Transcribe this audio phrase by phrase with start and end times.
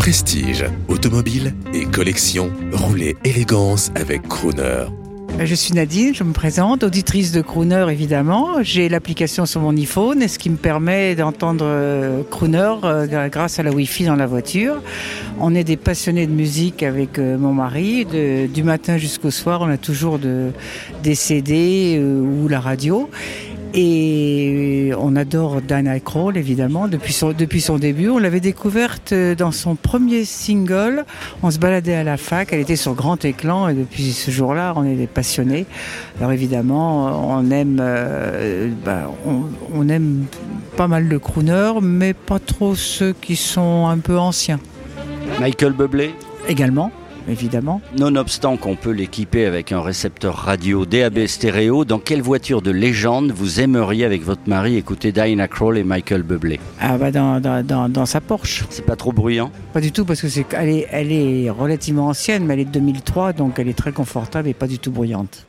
[0.00, 4.86] Prestige, automobile et collection, roulez élégance avec Crooner.
[5.38, 8.62] Je suis Nadine, je me présente, auditrice de Crooner évidemment.
[8.62, 13.62] J'ai l'application sur mon iPhone, ce qui me permet d'entendre euh, Crooner euh, grâce à
[13.62, 14.76] la Wi-Fi dans la voiture.
[15.38, 18.06] On est des passionnés de musique avec euh, mon mari.
[18.06, 20.48] Du matin jusqu'au soir, on a toujours de,
[21.02, 23.10] des CD euh, ou la radio.
[23.72, 24.19] Et
[24.98, 28.08] on adore Diana Kroll, évidemment, depuis son, depuis son début.
[28.08, 31.04] On l'avait découverte euh, dans son premier single.
[31.42, 34.72] On se baladait à la fac, elle était sur grand écran et depuis ce jour-là,
[34.76, 35.66] on est des passionnés.
[36.18, 39.42] Alors évidemment, on aime, euh, bah, on,
[39.74, 40.26] on aime
[40.76, 44.60] pas mal de crooners, mais pas trop ceux qui sont un peu anciens.
[45.38, 46.14] Michael Bublé?
[46.48, 46.90] Également,
[47.30, 47.80] évidemment.
[47.98, 53.32] Nonobstant qu'on peut l'équiper avec un récepteur radio DAB stéréo, dans quelle voiture de légende
[53.32, 56.60] vous aimeriez avec votre mari écouter Diana Krall et Michael Bublé?
[56.80, 58.64] Ah bah dans, dans, dans, dans sa Porsche.
[58.70, 59.50] C'est pas trop bruyant?
[59.72, 62.64] Pas du tout parce que c'est, elle est, elle est relativement ancienne, mais elle est
[62.66, 65.46] de 2003, donc elle est très confortable et pas du tout bruyante.